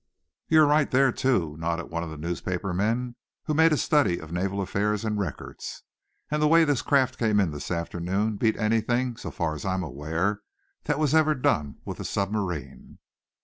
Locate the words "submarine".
12.03-12.97